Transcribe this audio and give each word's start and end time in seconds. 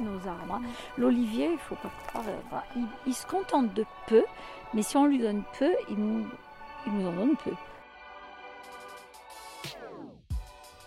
nos 0.00 0.28
arbres. 0.28 0.54
hein. 0.54 0.62
L'olivier, 0.98 1.50
il 1.52 1.58
faut 1.58 1.76
pas 1.76 1.90
croire, 2.08 2.24
euh, 2.28 2.58
il, 2.76 2.86
il 3.06 3.14
se 3.14 3.26
contente 3.26 3.72
de 3.74 3.84
peu, 4.06 4.24
mais 4.74 4.82
si 4.82 4.96
on 4.96 5.06
lui 5.06 5.18
donne 5.18 5.42
peu, 5.58 5.70
il 5.88 5.96
nous, 5.96 6.26
il 6.86 6.92
nous 6.92 7.08
en 7.08 7.12
donne 7.12 7.36
peu. 7.44 7.52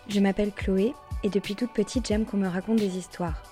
Je 0.08 0.20
m'appelle 0.20 0.52
Chloé 0.52 0.94
et 1.22 1.28
depuis 1.28 1.54
toute 1.54 1.72
petite 1.72 2.06
j'aime 2.06 2.24
qu'on 2.24 2.36
me 2.36 2.48
raconte 2.48 2.78
des 2.78 2.96
histoires. 2.98 3.42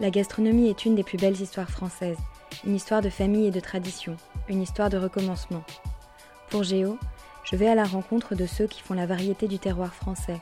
La 0.00 0.10
gastronomie 0.10 0.68
est 0.68 0.84
une 0.84 0.94
des 0.94 1.04
plus 1.04 1.18
belles 1.18 1.40
histoires 1.40 1.70
françaises, 1.70 2.18
une 2.64 2.74
histoire 2.74 3.02
de 3.02 3.10
famille 3.10 3.46
et 3.46 3.50
de 3.50 3.60
tradition, 3.60 4.16
une 4.48 4.62
histoire 4.62 4.90
de 4.90 4.96
recommencement. 4.96 5.62
Pour 6.50 6.62
Géo, 6.62 6.98
je 7.44 7.56
vais 7.56 7.68
à 7.68 7.74
la 7.74 7.84
rencontre 7.84 8.34
de 8.34 8.46
ceux 8.46 8.66
qui 8.66 8.80
font 8.80 8.94
la 8.94 9.06
variété 9.06 9.46
du 9.46 9.58
terroir 9.58 9.94
français, 9.94 10.40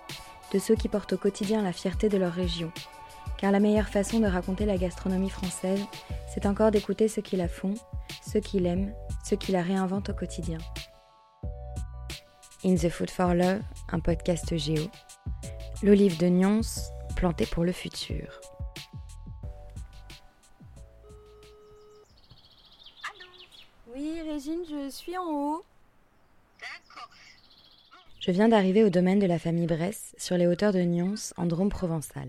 de 0.52 0.58
ceux 0.58 0.74
qui 0.74 0.88
portent 0.88 1.14
au 1.14 1.18
quotidien 1.18 1.62
la 1.62 1.72
fierté 1.72 2.08
de 2.08 2.18
leur 2.18 2.32
région. 2.32 2.70
Car 3.42 3.50
la 3.50 3.58
meilleure 3.58 3.88
façon 3.88 4.20
de 4.20 4.26
raconter 4.28 4.66
la 4.66 4.78
gastronomie 4.78 5.28
française, 5.28 5.80
c'est 6.32 6.46
encore 6.46 6.70
d'écouter 6.70 7.08
ceux 7.08 7.22
qui 7.22 7.34
la 7.34 7.48
font, 7.48 7.74
ceux 8.24 8.38
qui 8.38 8.60
l'aiment, 8.60 8.94
ceux 9.24 9.34
qui 9.34 9.50
la 9.50 9.62
réinventent 9.62 10.10
au 10.10 10.14
quotidien. 10.14 10.58
In 12.64 12.76
the 12.76 12.88
Food 12.88 13.10
for 13.10 13.34
Love, 13.34 13.60
un 13.90 13.98
podcast 13.98 14.56
Géo. 14.56 14.88
L'olive 15.82 16.18
de 16.18 16.28
Nyons, 16.28 16.60
plantée 17.16 17.46
pour 17.46 17.64
le 17.64 17.72
futur. 17.72 18.40
Oui, 23.92 24.20
Régine, 24.20 24.62
je 24.70 24.88
suis 24.88 25.18
en 25.18 25.24
haut. 25.24 25.64
Je 28.20 28.30
viens 28.30 28.48
d'arriver 28.48 28.84
au 28.84 28.88
domaine 28.88 29.18
de 29.18 29.26
la 29.26 29.40
famille 29.40 29.66
Bresse, 29.66 30.14
sur 30.16 30.36
les 30.36 30.46
hauteurs 30.46 30.72
de 30.72 30.82
Nyons, 30.82 31.32
en 31.36 31.46
Drôme 31.46 31.70
provençal. 31.70 32.28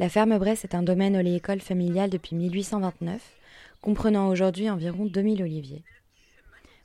La 0.00 0.08
ferme 0.08 0.38
Bresse 0.38 0.64
est 0.64 0.74
un 0.74 0.82
domaine 0.82 1.14
oléicole 1.14 1.60
familial 1.60 2.08
depuis 2.08 2.34
1829, 2.34 3.20
comprenant 3.82 4.30
aujourd'hui 4.30 4.70
environ 4.70 5.04
2000 5.04 5.42
oliviers. 5.42 5.82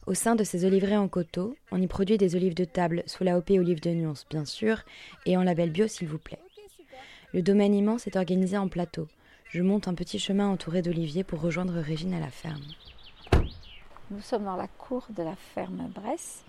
Au 0.05 0.13
sein 0.13 0.35
de 0.35 0.44
ces 0.44 0.66
oliveraies 0.66 0.97
en 0.97 1.08
coteaux, 1.08 1.55
on 1.71 1.81
y 1.81 1.88
produit 1.88 2.17
des 2.17 2.36
olives 2.36 2.55
de 2.55 2.66
table 2.66 3.03
sous 3.05 3.23
la 3.23 3.38
OP 3.38 3.52
Olive 3.52 3.80
de 3.80 3.91
Nyons, 3.91 4.25
bien 4.30 4.43
sûr, 4.43 4.81
et 5.25 5.38
en 5.38 5.43
label 5.43 5.69
bio, 5.69 5.88
s'il 5.88 6.09
vous 6.09 6.17
plaît. 6.17 6.41
Le 7.33 7.41
domaine 7.41 7.73
immense 7.73 8.05
est 8.05 8.17
organisé 8.17 8.58
en 8.58 8.67
plateau. 8.67 9.08
Je 9.47 9.61
monte 9.61 9.88
un 9.88 9.93
petit 9.93 10.19
chemin 10.19 10.49
entouré 10.49 10.81
d'oliviers 10.81 11.23
pour 11.23 11.39
rejoindre 11.39 11.80
Régine 11.80 12.16
à 12.16 12.19
la 12.19 12.31
ferme. 12.31 12.66
Nous 14.11 14.19
sommes 14.19 14.43
dans 14.43 14.58
la 14.58 14.67
cour 14.67 15.08
de 15.16 15.23
la 15.23 15.38
ferme 15.38 15.89
Bresse. 15.95 16.43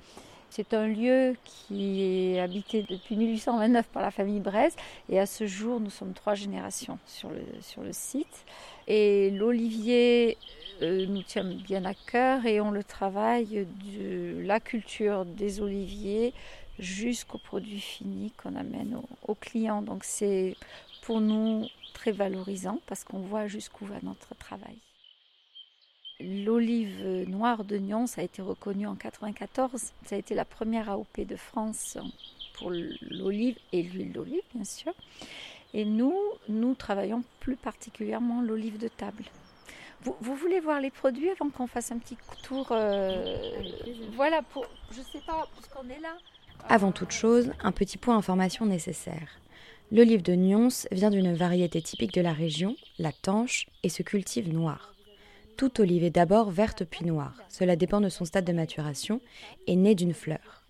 C'est 0.57 0.73
un 0.73 0.87
lieu 0.87 1.37
qui 1.45 2.03
est 2.03 2.41
habité 2.41 2.83
depuis 2.89 3.15
1829 3.15 3.89
par 3.89 4.01
la 4.01 4.11
famille 4.11 4.41
Bresse 4.41 4.75
et 5.11 5.21
à 5.21 5.27
ce 5.27 5.47
jour 5.47 5.81
nous 5.81 5.91
sommes 5.91 6.15
trois 6.15 6.35
générations 6.35 6.99
sur 7.05 7.29
le, 7.29 7.93
site. 7.93 8.47
Et 8.89 9.29
l'olivier 9.33 10.39
euh, 10.81 11.05
nous 11.09 11.23
tient 11.23 11.45
bien 11.45 11.85
à 11.85 11.93
cœur 11.93 12.47
et 12.47 12.59
on 12.63 12.71
le 12.71 12.83
travaille 12.83 13.67
de 13.99 14.41
la 14.47 14.59
culture 14.59 15.27
des 15.27 15.61
oliviers 15.61 16.33
jusqu'au 16.79 17.37
produit 17.37 17.81
fini 17.81 18.31
qu'on 18.31 18.57
amène 18.57 18.99
aux 19.29 19.35
clients. 19.35 19.83
Donc 19.83 20.05
c'est 20.05 20.57
pour 21.03 21.21
nous 21.21 21.67
très 21.93 22.13
valorisant 22.13 22.79
parce 22.87 23.05
qu'on 23.05 23.19
voit 23.19 23.47
jusqu'où 23.47 23.85
va 23.85 23.97
notre 24.03 24.35
travail. 24.37 24.79
L'olive 26.21 27.29
noire 27.29 27.65
de 27.65 27.77
Nyons 27.77 28.07
a 28.17 28.23
été 28.23 28.41
reconnue 28.41 28.87
en 28.87 28.95
94. 28.95 29.93
Ça 30.05 30.15
a 30.15 30.19
été 30.19 30.35
la 30.35 30.45
première 30.47 30.89
AOP 30.89 31.21
de 31.21 31.37
France 31.37 31.99
pour 32.55 32.71
l'olive 32.71 33.59
et 33.73 33.83
l'huile 33.83 34.13
d'olive, 34.13 34.43
bien 34.55 34.65
sûr. 34.65 34.95
Et 35.75 35.85
nous, 35.85 36.17
nous 36.49 36.75
travaillons 36.75 37.23
plus 37.41 37.57
particulièrement 37.57 38.41
l'olive 38.41 38.79
de 38.79 38.89
table. 38.89 39.25
Vous, 40.03 40.37
voulez 40.37 40.61
voir 40.61 40.81
les 40.81 40.91
produits 40.91 41.31
avant 41.31 41.51
qu'on 41.51 41.67
fasse 41.67 41.91
un 41.91 41.99
petit 41.99 42.17
tour 42.43 42.69
euh, 42.71 43.37
Voilà, 44.15 44.43
pour, 44.43 44.65
je 44.93 45.03
sais 45.03 45.21
pas, 45.27 45.49
puisqu'on 45.55 45.89
est 45.89 46.01
là. 46.01 46.17
Avant 46.69 46.93
toute 46.93 47.11
chose, 47.11 47.53
un 47.61 47.73
petit 47.73 47.99
point 47.99 48.17
information 48.17 48.67
nécessaire. 48.67 49.29
L'olive 49.91 50.23
de 50.23 50.35
Nyons 50.35 50.87
vient 50.93 51.11
d'une 51.11 51.35
variété 51.35 51.83
typique 51.83 52.15
de 52.15 52.21
la 52.21 52.33
région, 52.33 52.77
la 52.99 53.13
tanche, 53.13 53.67
et 53.83 53.89
se 53.89 54.03
cultive 54.03 54.53
noire. 54.53 54.96
Toute 55.57 55.81
olive 55.81 56.05
est 56.05 56.11
d'abord 56.11 56.51
verte 56.51 56.85
puis 56.85 57.07
noire. 57.07 57.35
Cela 57.49 57.77
dépend 57.77 58.03
de 58.03 58.11
son 58.11 58.27
stade 58.27 58.45
de 58.45 58.53
maturation 58.53 59.23
et 59.67 59.75
naît 59.75 59.95
d'une 59.95 60.13
fleur. 60.13 60.67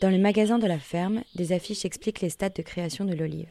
Dans 0.00 0.10
le 0.10 0.18
magasin 0.18 0.58
de 0.58 0.66
la 0.66 0.78
ferme, 0.78 1.22
des 1.34 1.52
affiches 1.52 1.84
expliquent 1.84 2.20
les 2.20 2.30
stades 2.30 2.54
de 2.54 2.62
création 2.62 3.04
de 3.04 3.14
l'olive. 3.14 3.50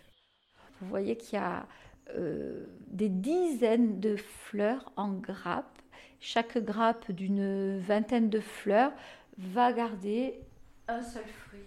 Vous 0.79 0.87
voyez 0.87 1.17
qu'il 1.17 1.33
y 1.33 1.41
a 1.41 1.67
euh, 2.15 2.65
des 2.87 3.09
dizaines 3.09 3.99
de 3.99 4.15
fleurs 4.15 4.91
en 4.95 5.11
grappe. 5.11 5.77
Chaque 6.21 6.57
grappe 6.57 7.11
d'une 7.11 7.77
vingtaine 7.79 8.29
de 8.29 8.39
fleurs 8.39 8.93
va 9.37 9.73
garder 9.73 10.39
un 10.87 11.01
seul 11.01 11.25
fruit, 11.25 11.59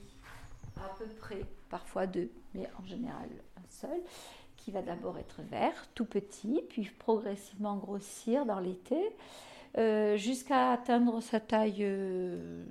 à 0.77 0.95
peu 0.99 1.05
près, 1.19 1.41
parfois 1.69 2.07
deux, 2.07 2.31
mais 2.55 2.69
en 2.81 2.87
général 2.87 3.29
un 3.57 3.69
seul 3.69 4.01
qui 4.65 4.71
va 4.71 4.81
d'abord 4.81 5.19
être 5.19 5.43
vert, 5.43 5.87
tout 5.95 6.07
petit, 6.07 6.63
puis 6.71 6.91
progressivement 6.99 7.77
grossir 7.77 8.47
dans 8.47 8.61
l'été, 8.61 8.97
euh, 9.77 10.17
jusqu'à 10.17 10.73
atteindre 10.73 11.21
sa 11.21 11.39
taille 11.39 11.83
euh, 11.83 12.65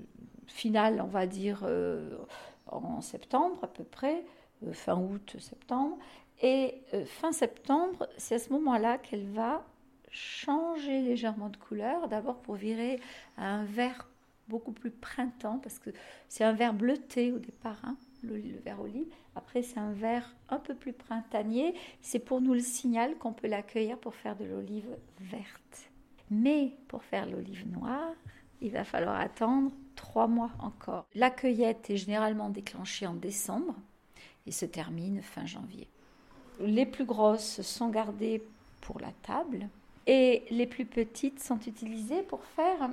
finale, 0.47 1.01
on 1.01 1.07
va 1.07 1.27
dire, 1.27 1.59
euh, 1.63 2.17
en 2.65 2.99
septembre 3.01 3.59
à 3.61 3.67
peu 3.67 3.83
près, 3.83 4.25
fin 4.71 4.97
août, 4.97 5.35
septembre. 5.39 5.97
Et 6.41 6.81
fin 7.05 7.31
septembre, 7.31 8.09
c'est 8.17 8.35
à 8.35 8.39
ce 8.39 8.51
moment-là 8.53 8.97
qu'elle 8.97 9.29
va 9.29 9.63
changer 10.09 11.01
légèrement 11.01 11.49
de 11.49 11.57
couleur, 11.57 12.07
d'abord 12.07 12.37
pour 12.37 12.55
virer 12.55 12.99
à 13.37 13.45
un 13.45 13.65
vert 13.65 14.07
beaucoup 14.47 14.71
plus 14.71 14.91
printemps, 14.91 15.59
parce 15.59 15.77
que 15.77 15.91
c'est 16.27 16.43
un 16.43 16.53
vert 16.53 16.73
bleuté 16.73 17.31
au 17.31 17.37
départ, 17.37 17.79
hein, 17.83 17.95
le, 18.23 18.59
vert 18.63 18.81
olive. 18.81 19.07
Après, 19.35 19.61
c'est 19.61 19.79
un 19.79 19.91
vert 19.91 20.35
un 20.49 20.57
peu 20.57 20.73
plus 20.75 20.93
printanier. 20.93 21.73
C'est 22.01 22.19
pour 22.19 22.41
nous 22.41 22.53
le 22.53 22.59
signal 22.59 23.15
qu'on 23.17 23.33
peut 23.33 23.47
l'accueillir 23.47 23.97
pour 23.97 24.15
faire 24.15 24.35
de 24.35 24.45
l'olive 24.45 24.97
verte. 25.19 25.91
Mais 26.31 26.73
pour 26.87 27.03
faire 27.03 27.25
l'olive 27.25 27.67
noire, 27.71 28.13
il 28.61 28.71
va 28.71 28.83
falloir 28.83 29.19
attendre 29.19 29.71
trois 29.95 30.27
mois 30.27 30.51
encore. 30.59 31.05
La 31.15 31.29
cueillette 31.29 31.89
est 31.89 31.97
généralement 31.97 32.49
déclenchée 32.49 33.05
en 33.05 33.13
décembre 33.13 33.75
et 34.47 34.51
se 34.51 34.65
termine 34.65 35.21
fin 35.21 35.45
janvier. 35.45 35.87
Les 36.59 36.85
plus 36.85 37.05
grosses 37.05 37.61
sont 37.61 37.89
gardées 37.89 38.43
pour 38.81 38.99
la 38.99 39.11
table 39.23 39.67
et 40.07 40.43
les 40.49 40.67
plus 40.67 40.85
petites 40.85 41.41
sont 41.41 41.59
utilisées 41.59 42.23
pour 42.23 42.43
faire 42.43 42.89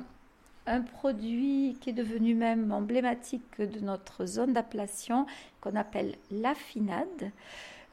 un 0.66 0.82
produit 0.82 1.76
qui 1.80 1.90
est 1.90 1.94
devenu 1.94 2.34
même 2.34 2.72
emblématique 2.72 3.60
de 3.60 3.80
notre 3.80 4.26
zone 4.26 4.52
d'appellation 4.52 5.26
qu'on 5.60 5.76
appelle 5.76 6.16
l'affinade. 6.30 7.32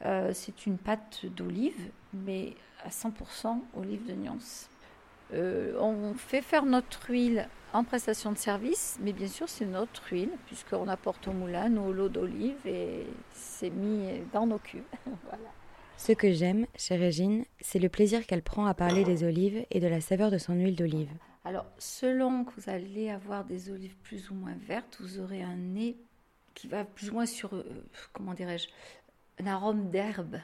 Euh, 0.04 0.30
c'est 0.32 0.66
une 0.66 0.78
pâte 0.78 1.26
d'olive, 1.26 1.90
mais 2.12 2.54
à 2.84 2.90
100% 2.90 3.58
olive 3.76 4.06
de 4.06 4.12
Nyons. 4.12 4.38
Euh, 5.34 5.78
on 5.80 6.14
fait 6.14 6.40
faire 6.40 6.64
notre 6.64 7.10
huile 7.10 7.48
en 7.72 7.84
prestation 7.84 8.32
de 8.32 8.38
service, 8.38 8.98
mais 9.02 9.12
bien 9.12 9.28
sûr 9.28 9.48
c'est 9.48 9.66
notre 9.66 10.12
huile, 10.12 10.30
puisqu'on 10.46 10.88
apporte 10.88 11.28
au 11.28 11.32
moulin 11.32 11.68
nos 11.68 11.92
lots 11.92 12.08
d'olive 12.08 12.66
et 12.66 13.06
c'est 13.32 13.70
mis 13.70 14.08
dans 14.32 14.46
nos 14.46 14.58
cubes. 14.58 14.82
voilà. 15.24 15.50
Ce 15.98 16.12
que 16.12 16.32
j'aime 16.32 16.66
chez 16.76 16.96
Régine, 16.96 17.44
c'est 17.60 17.80
le 17.80 17.88
plaisir 17.88 18.24
qu'elle 18.26 18.42
prend 18.42 18.66
à 18.66 18.74
parler 18.74 19.04
des 19.04 19.24
olives 19.24 19.66
et 19.70 19.80
de 19.80 19.88
la 19.88 20.00
saveur 20.00 20.30
de 20.30 20.38
son 20.38 20.54
huile 20.54 20.76
d'olive. 20.76 21.10
Alors, 21.44 21.66
selon 21.78 22.44
que 22.44 22.52
vous 22.60 22.68
allez 22.68 23.10
avoir 23.10 23.44
des 23.44 23.70
olives 23.70 23.96
plus 24.02 24.30
ou 24.30 24.34
moins 24.34 24.56
vertes, 24.66 24.98
vous 25.00 25.18
aurez 25.20 25.42
un 25.42 25.56
nez 25.56 25.96
qui 26.54 26.68
va 26.68 26.84
plus 26.84 27.10
ou 27.10 27.14
moins 27.14 27.26
sur, 27.26 27.54
euh, 27.54 27.64
comment 28.12 28.34
dirais-je, 28.34 28.68
un 29.40 29.46
arôme 29.46 29.90
d'herbe, 29.90 30.40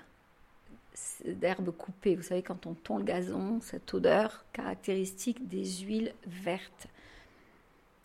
d'herbe 1.24 1.70
coupée. 1.72 2.14
Vous 2.14 2.22
savez, 2.22 2.42
quand 2.42 2.66
on 2.66 2.74
tond 2.74 2.98
le 2.98 3.04
gazon, 3.04 3.60
cette 3.60 3.92
odeur 3.92 4.44
caractéristique 4.52 5.48
des 5.48 5.64
huiles 5.64 6.14
vertes. 6.26 6.86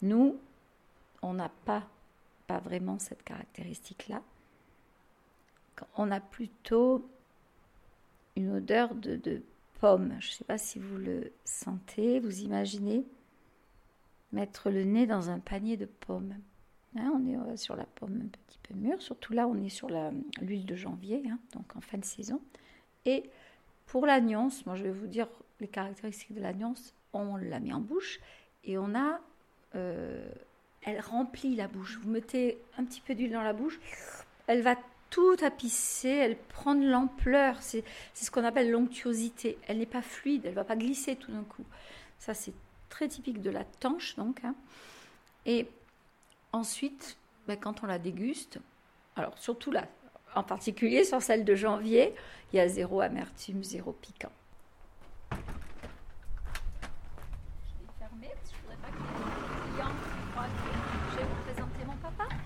Nous, 0.02 0.40
on 1.22 1.34
n'a 1.34 1.52
pas, 1.66 1.88
pas 2.48 2.60
vraiment 2.60 2.98
cette 2.98 3.24
caractéristique-là. 3.24 4.22
On 5.96 6.12
a 6.12 6.20
plutôt 6.20 7.08
une 8.36 8.56
odeur 8.56 8.96
de, 8.96 9.16
de 9.18 9.42
Je 9.82 9.88
ne 9.88 10.22
sais 10.22 10.44
pas 10.44 10.58
si 10.58 10.78
vous 10.78 10.98
le 10.98 11.32
sentez, 11.46 12.20
vous 12.20 12.42
imaginez 12.42 13.06
mettre 14.34 14.70
le 14.70 14.84
nez 14.84 15.08
dans 15.08 15.30
un 15.30 15.40
panier 15.40 15.78
de 15.78 15.86
pommes. 15.86 16.36
Hein, 16.98 17.14
on 17.16 17.52
est 17.52 17.58
sur 17.58 17.76
la 17.76 17.86
pomme 17.86 18.22
un 18.24 18.28
petit 18.28 18.60
peu 18.64 18.74
mûre, 18.74 19.02
surtout 19.02 19.32
là 19.34 19.48
on 19.48 19.62
est 19.64 19.70
sur 19.70 19.90
l'huile 20.42 20.66
de 20.66 20.76
janvier, 20.76 21.24
hein, 21.30 21.40
donc 21.54 21.76
en 21.76 21.82
fin 21.82 21.98
de 21.98 22.04
saison. 22.04 22.42
Et 23.06 23.30
pour 23.86 24.06
la 24.06 24.20
nuance, 24.20 24.66
moi 24.66 24.76
je 24.76 24.84
vais 24.84 24.92
vous 24.92 25.08
dire 25.08 25.28
les 25.62 25.68
caractéristiques 25.68 26.34
de 26.34 26.42
la 26.42 26.54
nuance, 26.54 26.94
on 27.14 27.38
la 27.38 27.60
met 27.60 27.74
en 27.74 27.80
bouche 27.80 28.20
et 28.66 28.78
on 28.78 28.94
a, 28.96 29.22
euh, 29.76 30.30
elle 30.82 31.00
remplit 31.00 31.56
la 31.56 31.68
bouche. 31.68 32.00
Vous 32.02 32.10
mettez 32.10 32.58
un 32.78 32.84
petit 32.84 33.02
peu 33.02 33.16
d'huile 33.16 33.32
dans 33.32 33.44
la 33.44 33.54
bouche, 33.54 33.80
elle 34.48 34.62
va 34.62 34.76
tout 35.10 35.36
tapissée, 35.36 36.10
elle 36.10 36.38
prend 36.38 36.76
de 36.76 36.88
l'ampleur. 36.88 37.56
C'est 37.62 37.84
ce 38.14 38.32
qu'on 38.32 38.44
appelle 38.44 38.72
l'onctuosité. 38.72 39.58
Elle 39.68 39.80
n'est 39.80 39.86
pas 39.86 40.02
fluide, 40.02 40.46
elle 40.46 40.52
ne 40.52 40.56
va 40.56 40.64
pas 40.64 40.76
glisser 40.76 41.16
tout 41.16 41.32
d'un 41.32 41.44
coup. 41.44 41.66
Ça, 42.20 42.34
c'est 42.34 42.54
très 42.90 43.08
typique 43.08 43.42
de 43.42 43.50
la 43.50 43.64
tanche, 43.64 44.16
donc. 44.16 44.42
Hein. 44.44 44.56
Et 45.46 45.68
ensuite, 46.52 47.18
ben, 47.48 47.58
quand 47.58 47.84
on 47.84 47.88
la 47.88 48.00
déguste, 48.00 48.60
alors 49.16 49.38
surtout 49.38 49.72
là, 49.72 49.88
en 50.36 50.44
particulier 50.44 51.04
sur 51.04 51.22
celle 51.22 51.44
de 51.44 51.56
janvier, 51.56 52.14
il 52.52 52.58
y 52.58 52.60
a 52.60 52.68
zéro 52.68 53.02
amertume, 53.02 53.64
zéro 53.64 53.94
piquant. 53.94 54.32
Papa 62.02 62.39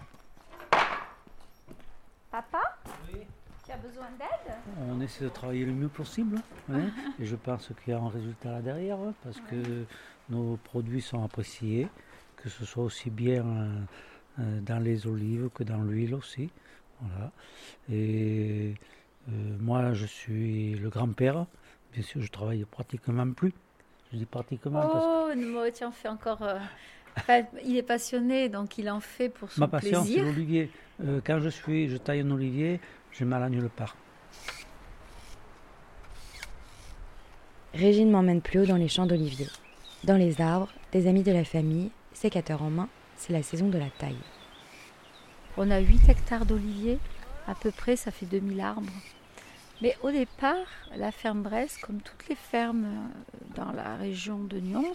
Oui. 3.14 3.20
Tu 3.66 3.72
as 3.72 3.78
besoin 3.78 4.08
d'aide 4.20 4.56
On 4.90 5.00
essaie 5.00 5.24
de 5.24 5.30
travailler 5.30 5.66
le 5.66 5.72
mieux 5.72 5.88
possible. 5.88 6.42
Hein, 6.72 6.90
et 7.20 7.26
je 7.26 7.36
pense 7.36 7.70
qu'il 7.84 7.94
y 7.94 7.96
a 7.96 8.00
un 8.00 8.10
résultat 8.10 8.52
là 8.52 8.62
derrière 8.62 8.98
hein, 9.00 9.14
parce 9.24 9.40
que 9.40 9.86
nos 10.30 10.58
produits 10.58 11.02
sont 11.02 11.24
appréciés, 11.24 11.88
que 12.38 12.50
ce 12.50 12.66
soit 12.66 12.84
aussi 12.84 13.10
bien 13.10 13.46
euh, 13.46 13.82
euh, 14.40 14.60
dans 14.62 14.80
les 14.80 15.06
olives 15.08 15.50
que 15.54 15.64
dans 15.64 15.82
l'huile 15.82 16.16
aussi. 16.16 16.50
Voilà. 17.02 17.32
Et 17.92 18.74
euh, 19.30 19.58
moi, 19.60 19.94
je 19.94 20.06
suis 20.06 20.74
le 20.76 20.90
grand-père. 20.90 21.46
Bien 21.94 22.04
sûr, 22.04 22.22
je 22.22 22.32
travaille 22.32 22.66
pratiquement 22.66 23.32
plus. 23.32 23.54
Je 24.12 24.18
dis 24.18 24.26
pratiquement. 24.26 24.82
Oh, 24.86 24.92
parce 24.92 25.36
que... 25.36 25.70
tiens, 25.70 25.90
on 25.90 25.92
fait 25.92 26.10
encore 26.10 26.44
il 27.66 27.78
est 27.78 27.84
passionné, 27.84 28.50
donc 28.50 28.78
il 28.78 28.90
en 28.90 29.00
fait 29.00 29.30
pour 29.30 29.52
son 29.52 29.62
Ma 29.62 29.68
passion, 29.68 30.04
c'est 30.04 30.22
l'olivier. 30.22 30.70
Euh, 31.04 31.22
quand 31.26 31.40
je 31.40 31.50
suis, 31.50 31.90
je 31.90 31.98
taille 31.98 32.22
un 32.22 32.32
olivier, 32.32 32.80
je 33.12 33.24
m'alagne 33.24 33.60
le 33.60 33.70
part. 33.70 33.96
Régine 37.74 38.12
m'emmène 38.12 38.42
plus 38.42 38.60
haut 38.60 38.66
dans 38.66 38.78
les 38.78 38.88
champs 38.88 39.08
d'oliviers. 39.08 39.48
Dans 40.04 40.18
les 40.18 40.42
arbres, 40.42 40.72
des 40.92 41.08
amis 41.08 41.24
de 41.24 41.32
la 41.32 41.44
famille, 41.44 41.90
sécateurs 42.14 42.62
en 42.62 42.70
main, 42.70 42.90
c'est 43.16 43.34
la 43.34 43.42
saison 43.42 43.70
de 43.70 43.78
la 43.78 43.90
taille. 43.90 44.18
On 45.58 45.70
a 45.72 45.80
8 45.80 46.10
hectares 46.10 46.46
d'oliviers, 46.46 47.00
à 47.48 47.56
peu 47.56 47.72
près, 47.72 47.96
ça 47.96 48.12
fait 48.12 48.26
2000 48.26 48.60
arbres. 48.62 48.92
Mais 49.82 49.96
au 50.02 50.12
départ, 50.12 50.68
la 50.96 51.12
ferme 51.12 51.42
Bresse, 51.42 51.78
comme 51.78 52.02
toutes 52.02 52.28
les 52.30 52.36
fermes 52.36 52.86
euh, 52.86 53.38
dans 53.56 53.72
la 53.72 53.96
région 53.96 54.40
de 54.40 54.60
Nyons, 54.60 54.94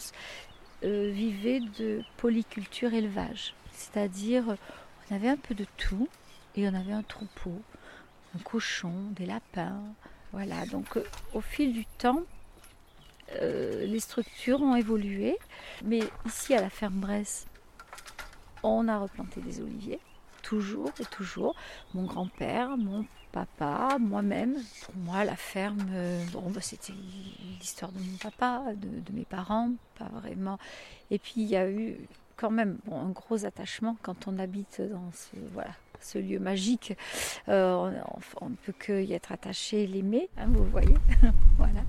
euh, 0.85 1.11
vivait 1.11 1.61
de 1.79 2.03
polyculture 2.17 2.95
élevage. 2.95 3.55
C'est-à-dire, 3.73 4.57
on 5.11 5.15
avait 5.15 5.29
un 5.29 5.37
peu 5.37 5.55
de 5.55 5.67
tout 5.77 6.09
et 6.57 6.69
on 6.69 6.75
avait 6.75 6.93
un 6.93 7.03
troupeau, 7.03 7.61
un 8.37 8.39
cochon, 8.41 8.93
des 9.13 9.27
lapins. 9.27 9.83
Voilà, 10.33 10.67
donc 10.67 10.97
euh, 10.97 11.05
au 11.35 11.41
fil 11.41 11.73
du 11.73 11.87
temps, 11.87 12.23
euh, 13.37 13.87
les 13.87 14.01
structures 14.01 14.61
ont 14.63 14.77
évolué. 14.77 15.37
Mais 15.85 16.01
ici, 16.27 16.55
à 16.55 16.61
la 16.61 16.71
ferme 16.71 17.01
Bresse, 17.01 17.47
on 18.63 18.89
a 18.89 18.99
replanté 18.99 19.41
des 19.41 19.61
oliviers, 19.61 20.01
toujours 20.43 20.91
et 21.01 21.05
toujours. 21.05 21.55
Mon 21.95 22.05
grand-père, 22.05 22.77
mon 22.77 23.05
papa, 23.33 23.99
moi-même. 24.01 24.57
Pour 24.83 24.97
moi, 24.97 25.25
la 25.25 25.37
ferme, 25.37 25.87
euh, 25.93 26.25
bon, 26.33 26.51
bah, 26.51 26.61
c'était 26.61 26.93
l'histoire 27.61 27.93
de 27.93 27.99
mon 27.99 28.17
papa, 28.17 28.65
de, 28.75 29.13
mes 29.13 29.25
parents, 29.25 29.71
pas 29.99 30.09
vraiment. 30.21 30.59
Et 31.11 31.19
puis 31.19 31.35
il 31.37 31.49
y 31.49 31.57
a 31.57 31.69
eu 31.71 31.97
quand 32.37 32.51
même 32.51 32.79
un 32.91 33.11
gros 33.11 33.45
attachement 33.45 33.97
quand 34.03 34.29
on 34.29 34.39
habite 34.39 34.81
dans 34.81 35.11
ce, 35.13 35.37
voilà, 35.53 35.71
ce 36.01 36.19
lieu 36.19 36.39
magique. 36.39 36.97
Euh, 37.49 37.91
on, 38.41 38.49
ne 38.49 38.57
peut 38.57 38.75
que 38.79 39.03
y 39.03 39.13
être 39.13 39.33
attaché, 39.33 39.87
l'aimer, 39.87 40.29
hein, 40.37 40.47
vous 40.49 40.65
voyez. 40.65 40.95
voilà. 41.57 41.81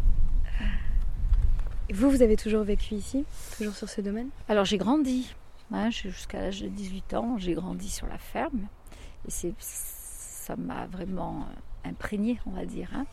Et 1.90 1.94
vous, 1.94 2.10
vous 2.10 2.22
avez 2.22 2.36
toujours 2.36 2.64
vécu 2.64 2.96
ici, 2.96 3.26
toujours 3.58 3.76
sur 3.76 3.90
ce 3.90 4.02
domaine? 4.02 4.30
Alors 4.48 4.66
j'ai 4.66 4.78
grandi, 4.78 5.34
hein, 5.72 5.90
jusqu'à 5.90 6.40
l'âge 6.40 6.62
de 6.62 6.68
18 6.68 7.14
ans, 7.16 7.38
j'ai 7.38 7.54
grandi 7.54 7.90
sur 7.90 8.06
la 8.08 8.18
ferme. 8.18 8.68
Et 9.28 9.32
c'est 9.32 9.54
ça 10.50 10.56
m'a 10.56 10.88
vraiment 10.88 11.46
euh, 11.86 11.90
imprégné, 11.90 12.40
on 12.48 12.51
va 12.51 12.66
dire. 12.66 12.90
Hein. 12.96 13.06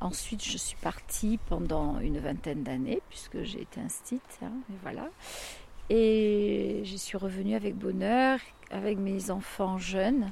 Ensuite, 0.00 0.42
je 0.42 0.56
suis 0.56 0.76
partie 0.76 1.38
pendant 1.48 2.00
une 2.00 2.18
vingtaine 2.18 2.62
d'années, 2.62 3.02
puisque 3.10 3.42
j'ai 3.42 3.60
été 3.60 3.78
instite, 3.78 4.38
hein, 4.42 4.52
et 4.70 4.76
voilà. 4.82 5.08
Et 5.90 6.80
je 6.84 6.96
suis 6.96 7.18
revenue 7.18 7.54
avec 7.54 7.74
bonheur, 7.76 8.38
avec 8.70 8.96
mes 8.96 9.30
enfants 9.30 9.76
jeunes, 9.76 10.30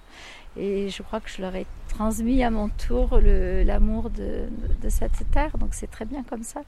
et 0.56 0.88
je 0.88 1.02
crois 1.02 1.20
que 1.20 1.28
je 1.28 1.42
leur 1.42 1.54
ai 1.54 1.66
transmis 1.88 2.42
à 2.42 2.50
mon 2.50 2.70
tour 2.70 3.18
l'amour 3.20 4.08
de, 4.08 4.48
de 4.80 4.88
cette 4.88 5.30
terre, 5.30 5.58
donc 5.58 5.74
c'est 5.74 5.90
très 5.90 6.06
bien 6.06 6.22
comme 6.22 6.42
ça. 6.42 6.62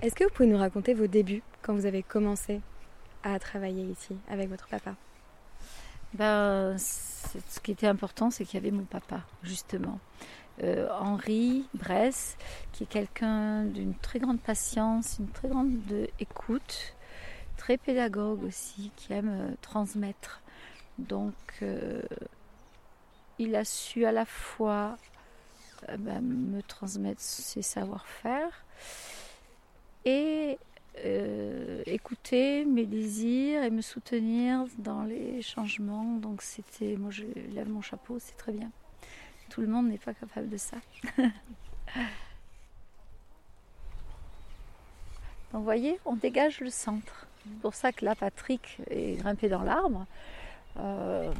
Est-ce 0.00 0.14
que 0.14 0.24
vous 0.24 0.30
pouvez 0.30 0.48
nous 0.48 0.58
raconter 0.58 0.94
vos 0.94 1.06
débuts 1.06 1.42
quand 1.60 1.74
vous 1.74 1.84
avez 1.84 2.02
commencé 2.02 2.62
à 3.22 3.38
travailler 3.38 3.84
ici 3.84 4.16
avec 4.30 4.48
votre 4.48 4.68
papa? 4.68 4.94
Ben, 6.14 6.76
ce 7.48 7.60
qui 7.60 7.72
était 7.72 7.86
important, 7.86 8.30
c'est 8.30 8.44
qu'il 8.44 8.54
y 8.54 8.62
avait 8.62 8.76
mon 8.76 8.84
papa, 8.84 9.22
justement. 9.42 9.98
Euh, 10.62 10.88
Henri 11.00 11.68
Bresse, 11.74 12.36
qui 12.72 12.84
est 12.84 12.86
quelqu'un 12.86 13.64
d'une 13.64 13.94
très 13.94 14.20
grande 14.20 14.40
patience, 14.40 15.16
une 15.18 15.28
très 15.28 15.48
grande 15.48 15.76
écoute, 16.20 16.94
très 17.56 17.76
pédagogue 17.76 18.44
aussi, 18.44 18.92
qui 18.94 19.12
aime 19.12 19.30
euh, 19.30 19.54
transmettre. 19.62 20.42
Donc, 20.98 21.34
euh, 21.62 22.02
il 23.40 23.56
a 23.56 23.64
su 23.64 24.06
à 24.06 24.12
la 24.12 24.24
fois 24.24 24.96
ben, 25.98 26.20
me 26.22 26.62
transmettre 26.62 27.20
ses 27.20 27.62
savoir-faire 27.62 28.64
et 30.04 30.56
écouter 31.94 32.64
mes 32.64 32.86
désirs 32.86 33.62
et 33.62 33.70
me 33.70 33.80
soutenir 33.80 34.64
dans 34.78 35.04
les 35.04 35.40
changements. 35.42 36.16
Donc 36.16 36.42
c'était, 36.42 36.96
moi 36.96 37.10
je 37.10 37.24
lève 37.54 37.68
mon 37.68 37.82
chapeau, 37.82 38.18
c'est 38.18 38.36
très 38.36 38.52
bien. 38.52 38.70
Tout 39.50 39.60
le 39.60 39.68
monde 39.68 39.88
n'est 39.88 39.98
pas 39.98 40.14
capable 40.14 40.48
de 40.48 40.56
ça. 40.56 40.76
Donc 45.52 45.60
vous 45.60 45.64
voyez, 45.64 46.00
on 46.04 46.16
dégage 46.16 46.60
le 46.60 46.70
centre. 46.70 47.26
C'est 47.44 47.60
pour 47.60 47.74
ça 47.74 47.92
que 47.92 48.04
là, 48.04 48.16
Patrick 48.16 48.78
est 48.90 49.14
grimpé 49.18 49.48
dans 49.48 49.62
l'arbre. 49.62 50.06
Euh, 50.78 51.32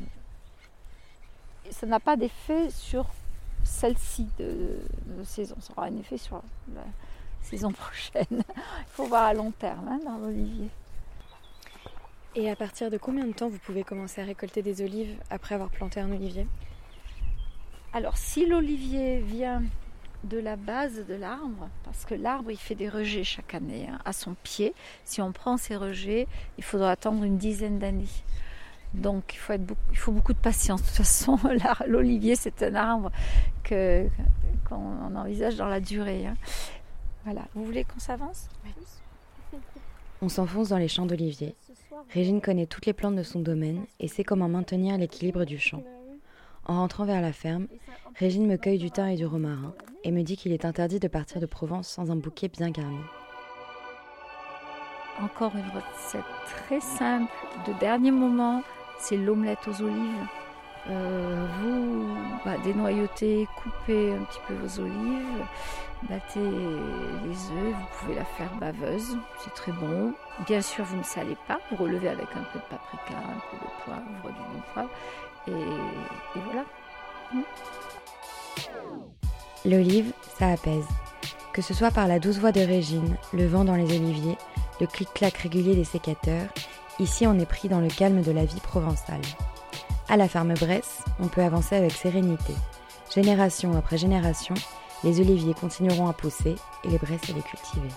ça 1.70 1.86
n'a 1.86 1.98
pas 1.98 2.16
d'effet 2.16 2.70
sur 2.70 3.06
celle-ci 3.64 4.28
de, 4.38 4.78
saison. 5.24 5.56
Ça 5.60 5.72
aura 5.76 5.86
un 5.86 5.96
effet 5.96 6.18
sur 6.18 6.42
la, 6.74 6.82
saison 7.50 7.70
prochaine. 7.72 8.24
Il 8.30 8.90
faut 8.90 9.04
voir 9.04 9.24
à 9.24 9.34
long 9.34 9.50
terme 9.50 9.88
hein, 9.88 10.00
dans 10.04 10.18
l'olivier. 10.18 10.70
Et 12.36 12.50
à 12.50 12.56
partir 12.56 12.90
de 12.90 12.98
combien 12.98 13.26
de 13.26 13.32
temps 13.32 13.48
vous 13.48 13.58
pouvez 13.58 13.84
commencer 13.84 14.20
à 14.20 14.24
récolter 14.24 14.60
des 14.62 14.82
olives 14.82 15.16
après 15.30 15.54
avoir 15.54 15.70
planté 15.70 16.00
un 16.00 16.10
olivier? 16.10 16.48
Alors 17.92 18.16
si 18.16 18.44
l'olivier 18.44 19.20
vient 19.20 19.62
de 20.24 20.38
la 20.38 20.56
base 20.56 21.06
de 21.06 21.14
l'arbre, 21.14 21.68
parce 21.84 22.04
que 22.04 22.14
l'arbre 22.14 22.50
il 22.50 22.56
fait 22.56 22.74
des 22.74 22.88
rejets 22.88 23.22
chaque 23.22 23.54
année 23.54 23.86
hein, 23.88 24.00
à 24.04 24.12
son 24.12 24.34
pied, 24.42 24.74
si 25.04 25.20
on 25.20 25.30
prend 25.30 25.56
ces 25.56 25.76
rejets, 25.76 26.26
il 26.58 26.64
faudra 26.64 26.90
attendre 26.90 27.22
une 27.22 27.38
dizaine 27.38 27.78
d'années. 27.78 28.08
Donc 28.94 29.34
il 29.34 29.38
faut, 29.38 29.52
être 29.52 29.64
beaucoup, 29.64 29.80
il 29.92 29.98
faut 29.98 30.12
beaucoup 30.12 30.32
de 30.32 30.38
patience. 30.38 30.82
De 30.82 30.86
toute 30.86 30.96
façon, 30.96 31.38
l'olivier 31.86 32.34
c'est 32.34 32.64
un 32.64 32.74
arbre 32.74 33.12
qu'on 33.68 35.14
envisage 35.14 35.54
dans 35.54 35.68
la 35.68 35.80
durée. 35.80 36.26
Hein. 36.26 36.36
Voilà. 37.24 37.42
Vous 37.54 37.64
voulez 37.64 37.84
qu'on 37.84 37.98
s'avance 37.98 38.48
On 40.20 40.28
s'enfonce 40.28 40.68
dans 40.68 40.78
les 40.78 40.88
champs 40.88 41.06
d'oliviers. 41.06 41.54
Régine 42.10 42.40
connaît 42.40 42.66
toutes 42.66 42.86
les 42.86 42.92
plantes 42.92 43.16
de 43.16 43.22
son 43.22 43.40
domaine 43.40 43.86
et 43.98 44.08
sait 44.08 44.24
comment 44.24 44.48
maintenir 44.48 44.98
l'équilibre 44.98 45.44
du 45.44 45.58
champ. 45.58 45.82
En 46.66 46.78
rentrant 46.78 47.04
vers 47.04 47.20
la 47.20 47.32
ferme, 47.32 47.66
Régine 48.16 48.46
me 48.46 48.56
cueille 48.56 48.78
du 48.78 48.90
thym 48.90 49.08
et 49.08 49.16
du 49.16 49.26
romarin 49.26 49.74
et 50.02 50.10
me 50.10 50.22
dit 50.22 50.36
qu'il 50.36 50.52
est 50.52 50.64
interdit 50.64 51.00
de 51.00 51.08
partir 51.08 51.40
de 51.40 51.46
Provence 51.46 51.88
sans 51.88 52.10
un 52.10 52.16
bouquet 52.16 52.48
bien 52.48 52.70
garni. 52.70 53.00
Encore 55.20 55.52
une 55.54 55.68
recette 55.68 56.24
très 56.46 56.80
simple 56.80 57.32
de 57.66 57.72
dernier 57.78 58.10
moment, 58.10 58.62
c'est 58.98 59.16
l'omelette 59.16 59.66
aux 59.68 59.82
olives. 59.82 60.28
Euh, 60.90 61.46
vous 61.62 62.14
bah, 62.44 62.56
coupez 63.56 64.12
un 64.12 64.24
petit 64.24 64.40
peu 64.46 64.54
vos 64.54 64.80
olives, 64.80 65.44
battez 66.10 66.40
les 66.40 67.30
œufs, 67.30 67.74
vous 67.74 67.98
pouvez 67.98 68.14
la 68.16 68.24
faire 68.24 68.54
baveuse, 68.60 69.16
c'est 69.42 69.54
très 69.54 69.72
bon. 69.72 70.12
Bien 70.46 70.60
sûr, 70.60 70.84
vous 70.84 70.96
ne 70.96 71.02
salez 71.02 71.36
pas, 71.48 71.58
vous 71.70 71.82
relevez 71.82 72.08
avec 72.08 72.28
un 72.34 72.44
peu 72.52 72.58
de 72.58 72.64
paprika, 72.64 73.14
un 73.14 73.40
peu 73.50 73.56
de 73.56 73.84
poivre, 73.84 74.02
du 74.24 74.42
bon 74.54 74.62
poivre, 74.74 74.90
et, 75.48 76.40
voilà. 76.44 76.64
Mmh. 77.32 77.40
L'olive, 79.64 80.12
ça 80.38 80.48
apaise. 80.48 80.86
Que 81.54 81.62
ce 81.62 81.72
soit 81.72 81.92
par 81.92 82.08
la 82.08 82.18
douce 82.18 82.38
voix 82.38 82.52
de 82.52 82.60
Régine, 82.60 83.16
le 83.32 83.46
vent 83.46 83.64
dans 83.64 83.76
les 83.76 83.96
oliviers, 83.96 84.36
le 84.80 84.86
clic-clac 84.86 85.34
régulier 85.38 85.74
des 85.74 85.84
sécateurs, 85.84 86.48
ici 86.98 87.26
on 87.26 87.38
est 87.38 87.46
pris 87.46 87.68
dans 87.68 87.80
le 87.80 87.88
calme 87.88 88.20
de 88.20 88.32
la 88.32 88.44
vie 88.44 88.60
provençale. 88.60 89.22
À 90.08 90.16
la 90.16 90.28
ferme 90.28 90.54
Bresse, 90.54 91.02
on 91.18 91.28
peut 91.28 91.42
avancer 91.42 91.76
avec 91.76 91.92
sérénité. 91.92 92.54
Génération 93.14 93.76
après 93.76 93.96
génération, 93.96 94.54
les 95.02 95.20
oliviers 95.20 95.54
continueront 95.54 96.08
à 96.08 96.12
pousser 96.12 96.56
et 96.84 96.88
les 96.88 96.98
bresses 96.98 97.30
à 97.30 97.32
les 97.32 97.42
cultiver. 97.42 97.88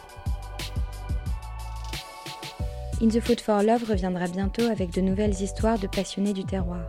In 3.02 3.10
the 3.10 3.20
Food 3.20 3.42
for 3.42 3.62
Love 3.62 3.84
reviendra 3.90 4.28
bientôt 4.28 4.64
avec 4.64 4.92
de 4.92 5.02
nouvelles 5.02 5.40
histoires 5.42 5.78
de 5.78 5.88
passionnés 5.88 6.34
du 6.34 6.46
terroir. 6.46 6.86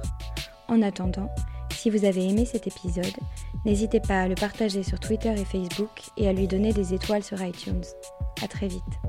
En 0.68 0.82
attendant, 0.82 1.30
si 1.70 1.90
vous 1.90 2.04
avez 2.04 2.26
aimé 2.26 2.44
cet 2.44 2.66
épisode, 2.66 3.16
n'hésitez 3.64 4.00
pas 4.00 4.22
à 4.22 4.28
le 4.28 4.34
partager 4.34 4.82
sur 4.82 5.00
Twitter 5.00 5.34
et 5.36 5.44
Facebook 5.44 5.90
et 6.16 6.28
à 6.28 6.32
lui 6.32 6.46
donner 6.46 6.72
des 6.72 6.94
étoiles 6.94 7.24
sur 7.24 7.42
iTunes. 7.42 7.84
À 8.42 8.48
très 8.48 8.68
vite. 8.68 9.07